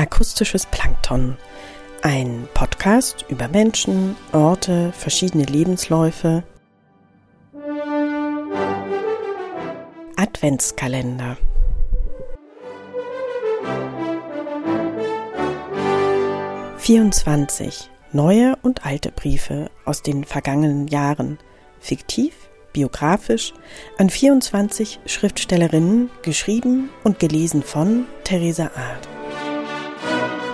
Akustisches 0.00 0.64
Plankton. 0.64 1.36
Ein 2.00 2.48
Podcast 2.54 3.26
über 3.28 3.48
Menschen, 3.48 4.16
Orte, 4.32 4.92
verschiedene 4.92 5.44
Lebensläufe. 5.44 6.42
Adventskalender. 10.16 11.36
Vierundzwanzig 16.78 17.90
neue 18.12 18.56
und 18.62 18.86
alte 18.86 19.12
Briefe 19.12 19.70
aus 19.84 20.02
den 20.02 20.24
vergangenen 20.24 20.88
Jahren, 20.88 21.38
fiktiv, 21.78 22.32
biografisch, 22.72 23.52
an 23.98 24.08
24 24.08 25.00
Schriftstellerinnen, 25.04 26.08
geschrieben 26.22 26.88
und 27.04 27.18
gelesen 27.18 27.62
von 27.62 28.06
Theresa 28.24 28.70
Art. 28.74 29.19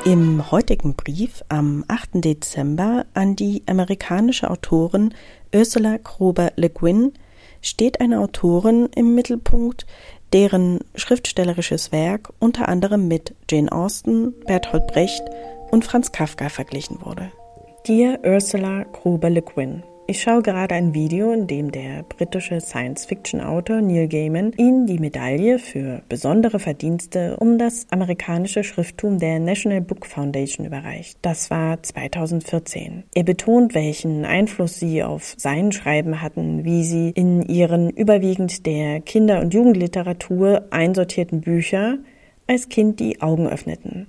Im 0.06 0.52
heutigen 0.52 0.95
Brief 0.95 1.42
am 1.48 1.84
8. 1.88 2.24
Dezember 2.24 3.06
an 3.15 3.34
die 3.34 3.65
amerikanische 3.66 4.48
Autorin 4.48 5.12
Ursula 5.52 5.98
Krober 5.98 6.52
Le 6.55 6.70
Guin 6.70 7.12
steht 7.60 8.01
eine 8.01 8.20
Autorin 8.20 8.88
im 8.95 9.16
Mittelpunkt, 9.16 9.84
deren 10.32 10.79
schriftstellerisches 10.95 11.91
Werk 11.91 12.32
unter 12.38 12.69
anderem 12.69 13.09
mit 13.09 13.34
Jane 13.51 13.73
Austen, 13.73 14.32
Bertolt 14.46 14.87
Brecht 14.87 15.24
und 15.73 15.84
Franz 15.84 16.12
Kafka 16.12 16.51
verglichen 16.51 17.04
wurde. 17.04 17.32
Dear 17.88 18.20
Ursula 18.24 18.84
Krober 18.84 19.29
Le 19.29 19.43
Guin 19.43 19.82
ich 20.09 20.23
schaue 20.23 20.42
gerade 20.42 20.74
ein 20.74 20.95
Video, 20.95 21.33
in 21.33 21.46
dem 21.46 21.73
der 21.73 22.05
britische 22.05 22.60
Science-Fiction-Autor 22.60 23.80
Neil 23.80 24.06
Gaiman 24.06 24.52
ihn 24.56 24.87
die 24.87 24.98
Medaille 24.98 25.59
für 25.59 26.02
besondere 26.09 26.59
Verdienste 26.60 27.37
um 27.38 27.59
das 27.59 27.87
amerikanische 27.90 28.63
Schrifttum 28.63 29.18
der 29.18 29.40
National 29.40 29.80
Book 29.80 30.07
Foundation 30.07 30.65
überreicht. 30.65 31.18
Das 31.23 31.51
war 31.51 31.82
2014. 31.82 33.04
Er 33.15 33.24
betont, 33.24 33.74
welchen 33.74 34.24
Einfluss 34.24 34.79
sie 34.79 35.02
auf 35.02 35.35
sein 35.38 35.73
Schreiben 35.73 36.23
hatten, 36.23 36.65
wie 36.65 36.85
sie 36.85 37.10
in 37.10 37.43
ihren 37.43 37.91
überwiegend 37.91 38.65
der 38.65 39.01
Kinder- 39.01 39.41
und 39.41 39.54
Jugendliteratur 39.54 40.66
einsortierten 40.70 41.41
Bücher 41.41 41.98
als 42.46 42.68
Kind 42.68 43.01
die 43.01 43.20
Augen 43.23 43.48
öffneten 43.48 44.07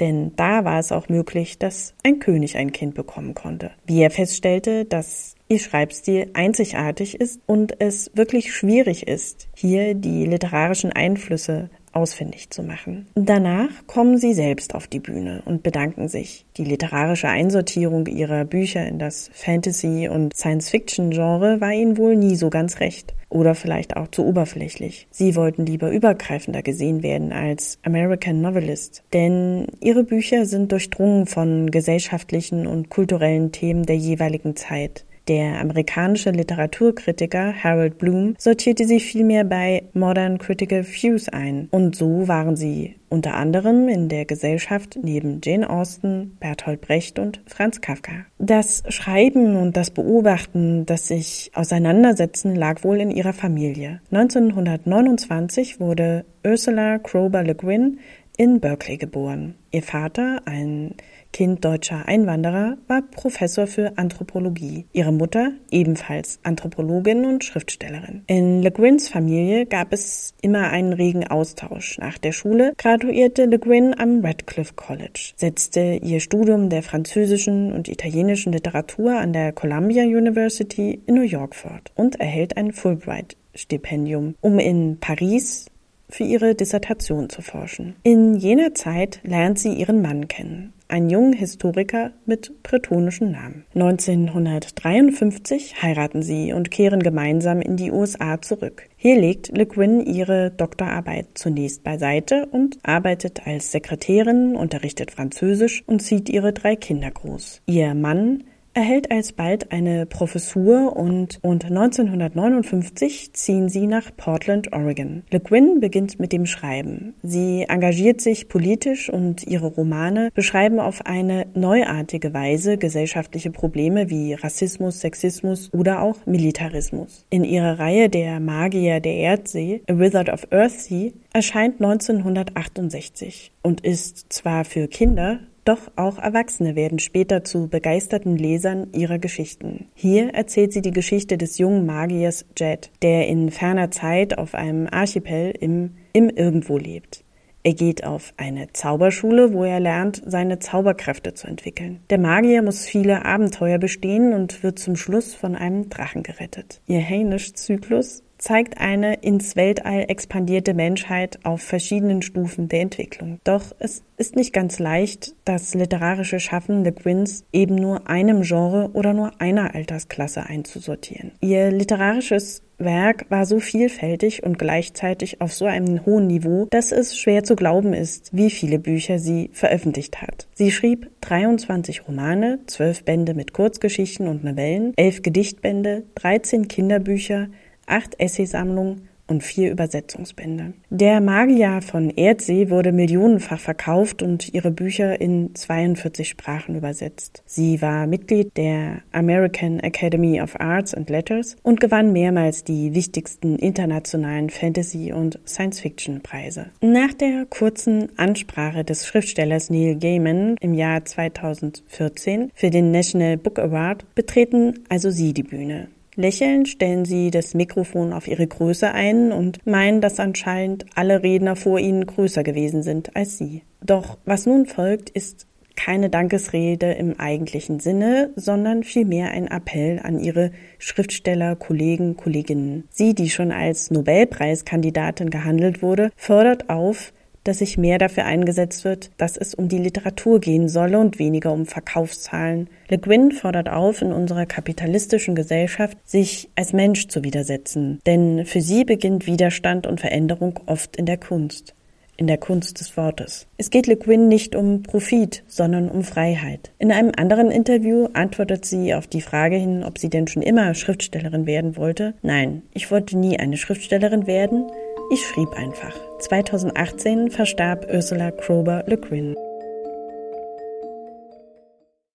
denn 0.00 0.32
da 0.36 0.64
war 0.64 0.78
es 0.78 0.92
auch 0.92 1.08
möglich, 1.08 1.58
dass 1.58 1.94
ein 2.02 2.18
König 2.18 2.56
ein 2.56 2.72
Kind 2.72 2.94
bekommen 2.94 3.34
konnte. 3.34 3.70
Wie 3.86 4.00
er 4.00 4.10
feststellte, 4.10 4.84
dass 4.84 5.34
ihr 5.48 5.58
Schreibstil 5.58 6.30
einzigartig 6.32 7.20
ist 7.20 7.40
und 7.46 7.80
es 7.80 8.10
wirklich 8.14 8.54
schwierig 8.54 9.08
ist, 9.08 9.48
hier 9.54 9.94
die 9.94 10.24
literarischen 10.24 10.92
Einflüsse 10.92 11.70
ausfindig 11.92 12.50
zu 12.50 12.62
machen. 12.62 13.06
Danach 13.14 13.68
kommen 13.86 14.18
sie 14.18 14.34
selbst 14.34 14.74
auf 14.74 14.86
die 14.86 15.00
Bühne 15.00 15.42
und 15.44 15.62
bedanken 15.62 16.08
sich. 16.08 16.46
Die 16.56 16.64
literarische 16.64 17.28
Einsortierung 17.28 18.06
ihrer 18.06 18.44
Bücher 18.44 18.86
in 18.86 18.98
das 18.98 19.30
Fantasy- 19.32 20.08
und 20.08 20.36
Science-Fiction-Genre 20.36 21.60
war 21.60 21.72
ihnen 21.72 21.96
wohl 21.96 22.16
nie 22.16 22.36
so 22.36 22.50
ganz 22.50 22.80
recht 22.80 23.14
oder 23.30 23.54
vielleicht 23.54 23.96
auch 23.96 24.08
zu 24.08 24.26
oberflächlich. 24.26 25.06
Sie 25.10 25.36
wollten 25.36 25.64
lieber 25.64 25.90
übergreifender 25.90 26.62
gesehen 26.62 27.02
werden 27.02 27.32
als 27.32 27.78
American 27.82 28.40
Novelist, 28.40 29.04
denn 29.12 29.66
ihre 29.80 30.04
Bücher 30.04 30.46
sind 30.46 30.72
durchdrungen 30.72 31.26
von 31.26 31.70
gesellschaftlichen 31.70 32.66
und 32.66 32.90
kulturellen 32.90 33.52
Themen 33.52 33.86
der 33.86 33.96
jeweiligen 33.96 34.56
Zeit. 34.56 35.04
Der 35.28 35.60
amerikanische 35.60 36.30
Literaturkritiker 36.30 37.52
Harold 37.62 37.98
Bloom 37.98 38.34
sortierte 38.38 38.86
sie 38.86 39.00
vielmehr 39.00 39.44
bei 39.44 39.84
Modern 39.92 40.38
Critical 40.38 40.84
Views 40.84 41.28
ein. 41.28 41.68
Und 41.70 41.94
so 41.94 42.26
waren 42.26 42.56
sie 42.56 42.96
unter 43.08 43.34
anderem 43.34 43.88
in 43.88 44.08
der 44.08 44.24
Gesellschaft 44.24 44.98
neben 45.02 45.40
Jane 45.44 45.68
Austen, 45.68 46.36
Bertolt 46.40 46.80
Brecht 46.80 47.18
und 47.18 47.42
Franz 47.46 47.80
Kafka. 47.80 48.24
Das 48.38 48.82
Schreiben 48.88 49.56
und 49.56 49.76
das 49.76 49.90
Beobachten, 49.90 50.86
das 50.86 51.08
sich 51.08 51.50
auseinandersetzen, 51.54 52.54
lag 52.54 52.82
wohl 52.84 53.00
in 53.00 53.10
ihrer 53.10 53.32
Familie. 53.32 54.00
1929 54.12 55.80
wurde 55.80 56.24
Ursula 56.44 56.98
Krober 56.98 57.42
Le 57.42 57.54
Guin 57.54 57.98
in 58.36 58.58
Berkeley 58.58 58.96
geboren. 58.96 59.54
Ihr 59.70 59.82
Vater, 59.82 60.40
ein 60.46 60.94
Kind 61.32 61.64
deutscher 61.64 62.06
Einwanderer, 62.06 62.76
war 62.88 63.02
Professor 63.02 63.66
für 63.66 63.96
Anthropologie. 63.96 64.86
Ihre 64.92 65.12
Mutter 65.12 65.52
ebenfalls 65.70 66.40
Anthropologin 66.42 67.24
und 67.24 67.44
Schriftstellerin. 67.44 68.22
In 68.26 68.62
Le 68.62 68.70
Guins 68.70 69.08
Familie 69.08 69.66
gab 69.66 69.92
es 69.92 70.34
immer 70.42 70.70
einen 70.70 70.92
regen 70.92 71.26
Austausch. 71.26 71.98
Nach 71.98 72.18
der 72.18 72.32
Schule 72.32 72.72
graduierte 72.76 73.44
Le 73.44 73.58
Guin 73.58 73.98
am 73.98 74.24
Radcliffe 74.24 74.74
College, 74.74 75.32
setzte 75.36 76.00
ihr 76.02 76.20
Studium 76.20 76.68
der 76.68 76.82
französischen 76.82 77.72
und 77.72 77.88
italienischen 77.88 78.52
Literatur 78.52 79.16
an 79.16 79.32
der 79.32 79.52
Columbia 79.52 80.02
University 80.02 81.00
in 81.06 81.14
New 81.14 81.22
York 81.22 81.54
fort 81.54 81.92
und 81.94 82.18
erhält 82.18 82.56
ein 82.56 82.72
Fulbright-Stipendium, 82.72 84.34
um 84.40 84.58
in 84.58 84.98
Paris 85.00 85.66
für 86.08 86.24
ihre 86.24 86.56
Dissertation 86.56 87.30
zu 87.30 87.40
forschen. 87.40 87.94
In 88.02 88.34
jener 88.34 88.74
Zeit 88.74 89.20
lernt 89.22 89.60
sie 89.60 89.72
ihren 89.72 90.02
Mann 90.02 90.26
kennen 90.26 90.72
einen 90.90 91.10
jungen 91.10 91.32
Historiker 91.32 92.12
mit 92.26 92.62
bretonischen 92.62 93.32
Namen. 93.32 93.64
1953 93.74 95.82
heiraten 95.82 96.22
sie 96.22 96.52
und 96.52 96.70
kehren 96.70 97.02
gemeinsam 97.02 97.60
in 97.60 97.76
die 97.76 97.90
USA 97.90 98.40
zurück. 98.40 98.88
Hier 98.96 99.18
legt 99.18 99.56
Le 99.56 99.66
Guin 99.66 100.00
ihre 100.00 100.50
Doktorarbeit 100.50 101.26
zunächst 101.34 101.84
beiseite 101.84 102.46
und 102.50 102.78
arbeitet 102.82 103.46
als 103.46 103.72
Sekretärin, 103.72 104.56
unterrichtet 104.56 105.10
Französisch 105.10 105.82
und 105.86 106.00
zieht 106.00 106.28
ihre 106.28 106.52
drei 106.52 106.76
Kinder 106.76 107.10
groß. 107.10 107.62
Ihr 107.66 107.94
Mann 107.94 108.44
erhält 108.80 109.10
alsbald 109.10 109.72
eine 109.72 110.06
Professur 110.06 110.96
und, 110.96 111.38
und 111.42 111.66
1959 111.66 113.34
ziehen 113.34 113.68
sie 113.68 113.86
nach 113.86 114.10
Portland, 114.16 114.72
Oregon. 114.72 115.22
Le 115.30 115.38
Guin 115.38 115.80
beginnt 115.80 116.18
mit 116.18 116.32
dem 116.32 116.46
Schreiben. 116.46 117.12
Sie 117.22 117.66
engagiert 117.68 118.22
sich 118.22 118.48
politisch 118.48 119.10
und 119.10 119.46
ihre 119.46 119.66
Romane 119.66 120.30
beschreiben 120.32 120.80
auf 120.80 121.04
eine 121.04 121.46
neuartige 121.52 122.32
Weise 122.32 122.78
gesellschaftliche 122.78 123.50
Probleme 123.50 124.08
wie 124.08 124.32
Rassismus, 124.32 125.00
Sexismus 125.00 125.68
oder 125.74 126.00
auch 126.00 126.24
Militarismus. 126.24 127.26
In 127.28 127.44
ihrer 127.44 127.78
Reihe 127.78 128.08
Der 128.08 128.40
Magier 128.40 129.00
der 129.00 129.16
Erdsee, 129.16 129.82
A 129.90 129.98
Wizard 129.98 130.30
of 130.30 130.46
Earthsea, 130.50 131.10
erscheint 131.34 131.82
1968 131.82 133.52
und 133.62 133.82
ist 133.82 134.32
zwar 134.32 134.64
für 134.64 134.88
Kinder 134.88 135.40
doch 135.64 135.90
auch 135.96 136.18
Erwachsene 136.18 136.76
werden 136.76 136.98
später 136.98 137.44
zu 137.44 137.68
begeisterten 137.68 138.36
Lesern 138.36 138.88
ihrer 138.92 139.18
Geschichten. 139.18 139.86
Hier 139.94 140.34
erzählt 140.34 140.72
sie 140.72 140.82
die 140.82 140.90
Geschichte 140.90 141.38
des 141.38 141.58
jungen 141.58 141.86
Magiers 141.86 142.46
Jet, 142.56 142.90
der 143.02 143.28
in 143.28 143.50
ferner 143.50 143.90
Zeit 143.90 144.38
auf 144.38 144.54
einem 144.54 144.88
Archipel 144.90 145.52
im, 145.58 145.96
im 146.12 146.30
Irgendwo 146.30 146.78
lebt. 146.78 147.24
Er 147.62 147.74
geht 147.74 148.04
auf 148.04 148.32
eine 148.38 148.72
Zauberschule, 148.72 149.52
wo 149.52 149.64
er 149.64 149.80
lernt, 149.80 150.22
seine 150.24 150.60
Zauberkräfte 150.60 151.34
zu 151.34 151.46
entwickeln. 151.46 152.00
Der 152.08 152.18
Magier 152.18 152.62
muss 152.62 152.86
viele 152.86 153.26
Abenteuer 153.26 153.76
bestehen 153.78 154.32
und 154.32 154.62
wird 154.62 154.78
zum 154.78 154.96
Schluss 154.96 155.34
von 155.34 155.54
einem 155.54 155.90
Drachen 155.90 156.22
gerettet. 156.22 156.80
Ihr 156.86 157.06
Hainisch-Zyklus 157.06 158.22
zeigt 158.40 158.78
eine 158.78 159.14
ins 159.14 159.54
Weltall 159.54 160.06
expandierte 160.08 160.74
Menschheit 160.74 161.38
auf 161.44 161.62
verschiedenen 161.62 162.22
Stufen 162.22 162.68
der 162.68 162.80
Entwicklung. 162.80 163.38
Doch 163.44 163.74
es 163.78 164.02
ist 164.16 164.34
nicht 164.34 164.52
ganz 164.52 164.78
leicht, 164.78 165.34
das 165.44 165.74
literarische 165.74 166.40
Schaffen 166.40 166.82
Le 166.84 166.92
Guins 166.92 167.44
eben 167.52 167.74
nur 167.74 168.08
einem 168.08 168.42
Genre 168.42 168.90
oder 168.92 169.12
nur 169.12 169.40
einer 169.40 169.74
Altersklasse 169.74 170.46
einzusortieren. 170.46 171.32
Ihr 171.40 171.70
literarisches 171.70 172.62
Werk 172.80 173.26
war 173.28 173.44
so 173.44 173.60
vielfältig 173.60 174.42
und 174.42 174.58
gleichzeitig 174.58 175.40
auf 175.40 175.52
so 175.52 175.66
einem 175.66 176.06
hohen 176.06 176.26
Niveau, 176.26 176.66
dass 176.70 176.92
es 176.92 177.18
schwer 177.18 177.44
zu 177.44 177.54
glauben 177.54 177.92
ist, 177.92 178.34
wie 178.34 178.50
viele 178.50 178.78
Bücher 178.78 179.18
sie 179.18 179.50
veröffentlicht 179.52 180.22
hat. 180.22 180.48
Sie 180.54 180.70
schrieb 180.70 181.10
23 181.20 182.08
Romane, 182.08 182.60
12 182.66 183.04
Bände 183.04 183.34
mit 183.34 183.52
Kurzgeschichten 183.52 184.28
und 184.28 184.44
Novellen, 184.44 184.94
11 184.96 185.22
Gedichtbände, 185.22 186.04
13 186.14 186.68
Kinderbücher, 186.68 187.48
acht 187.90 188.18
Essaysammlungen 188.18 189.08
und 189.30 189.42
vier 189.44 189.70
Übersetzungsbände. 189.70 190.74
Der 190.90 191.20
Magier 191.20 191.80
von 191.82 192.10
Erdsee 192.10 192.68
wurde 192.68 192.92
millionenfach 192.92 193.60
verkauft 193.60 194.22
und 194.22 194.52
ihre 194.52 194.72
Bücher 194.72 195.20
in 195.20 195.54
42 195.54 196.28
Sprachen 196.28 196.74
übersetzt. 196.74 197.42
Sie 197.46 197.80
war 197.80 198.06
Mitglied 198.06 198.56
der 198.56 199.02
American 199.12 199.78
Academy 199.80 200.42
of 200.42 200.60
Arts 200.60 200.94
and 200.94 201.08
Letters 201.08 201.56
und 201.62 201.80
gewann 201.80 202.12
mehrmals 202.12 202.64
die 202.64 202.92
wichtigsten 202.94 203.56
internationalen 203.56 204.50
Fantasy- 204.50 205.12
und 205.12 205.38
Science-Fiction-Preise. 205.46 206.66
Nach 206.80 207.14
der 207.14 207.46
kurzen 207.48 208.08
Ansprache 208.18 208.84
des 208.84 209.06
Schriftstellers 209.06 209.70
Neil 209.70 209.96
Gaiman 209.96 210.56
im 210.60 210.74
Jahr 210.74 211.04
2014 211.04 212.50
für 212.54 212.70
den 212.70 212.90
National 212.90 213.36
Book 213.36 213.60
Award 213.60 214.12
betreten 214.16 214.80
also 214.88 215.10
sie 215.10 215.32
die 215.32 215.44
Bühne. 215.44 215.88
Lächelnd 216.16 216.68
stellen 216.68 217.04
sie 217.04 217.30
das 217.30 217.54
Mikrofon 217.54 218.12
auf 218.12 218.26
ihre 218.26 218.46
Größe 218.46 218.92
ein 218.92 219.32
und 219.32 219.66
meinen, 219.66 220.00
dass 220.00 220.20
anscheinend 220.20 220.86
alle 220.94 221.22
Redner 221.22 221.56
vor 221.56 221.78
ihnen 221.78 222.06
größer 222.06 222.42
gewesen 222.42 222.82
sind 222.82 223.16
als 223.16 223.38
sie. 223.38 223.62
Doch 223.82 224.18
was 224.24 224.46
nun 224.46 224.66
folgt, 224.66 225.10
ist 225.10 225.46
keine 225.76 226.10
Dankesrede 226.10 226.92
im 226.92 227.18
eigentlichen 227.18 227.80
Sinne, 227.80 228.30
sondern 228.36 228.82
vielmehr 228.82 229.30
ein 229.30 229.46
Appell 229.46 229.98
an 230.02 230.18
ihre 230.18 230.50
Schriftsteller, 230.78 231.56
Kollegen, 231.56 232.16
Kolleginnen. 232.16 232.84
Sie, 232.90 233.14
die 233.14 233.30
schon 233.30 233.50
als 233.50 233.90
Nobelpreiskandidatin 233.90 235.30
gehandelt 235.30 235.80
wurde, 235.80 236.10
fordert 236.16 236.68
auf, 236.68 237.14
dass 237.44 237.58
sich 237.58 237.78
mehr 237.78 237.98
dafür 237.98 238.24
eingesetzt 238.24 238.84
wird, 238.84 239.10
dass 239.18 239.36
es 239.36 239.54
um 239.54 239.68
die 239.68 239.78
Literatur 239.78 240.40
gehen 240.40 240.68
solle 240.68 240.98
und 240.98 241.18
weniger 241.18 241.52
um 241.52 241.66
Verkaufszahlen. 241.66 242.68
Le 242.88 242.98
Guin 242.98 243.32
fordert 243.32 243.68
auf, 243.68 244.02
in 244.02 244.12
unserer 244.12 244.46
kapitalistischen 244.46 245.34
Gesellschaft 245.34 245.96
sich 246.04 246.50
als 246.56 246.72
Mensch 246.72 247.08
zu 247.08 247.24
widersetzen, 247.24 248.00
denn 248.06 248.44
für 248.46 248.60
sie 248.60 248.84
beginnt 248.84 249.26
Widerstand 249.26 249.86
und 249.86 250.00
Veränderung 250.00 250.60
oft 250.66 250.96
in 250.96 251.06
der 251.06 251.18
Kunst 251.18 251.74
in 252.20 252.26
der 252.26 252.36
Kunst 252.36 252.80
des 252.80 252.96
Wortes. 252.98 253.46
Es 253.56 253.70
geht 253.70 253.86
Le 253.86 253.96
Guin 253.96 254.28
nicht 254.28 254.54
um 254.54 254.82
Profit, 254.82 255.42
sondern 255.48 255.88
um 255.88 256.04
Freiheit. 256.04 256.70
In 256.78 256.92
einem 256.92 257.12
anderen 257.16 257.50
Interview 257.50 258.08
antwortet 258.12 258.66
sie 258.66 258.94
auf 258.94 259.06
die 259.06 259.22
Frage 259.22 259.56
hin, 259.56 259.82
ob 259.82 259.98
sie 259.98 260.10
denn 260.10 260.28
schon 260.28 260.42
immer 260.42 260.74
Schriftstellerin 260.74 261.46
werden 261.46 261.78
wollte. 261.78 262.12
Nein, 262.20 262.60
ich 262.74 262.90
wollte 262.90 263.16
nie 263.16 263.40
eine 263.40 263.56
Schriftstellerin 263.56 264.26
werden. 264.26 264.66
Ich 265.12 265.26
schrieb 265.26 265.52
einfach. 265.54 265.92
2018 266.20 267.32
verstarb 267.32 267.84
Ursula 267.92 268.30
Krober 268.30 268.84
Le 268.86 268.96
Guin. 268.96 269.34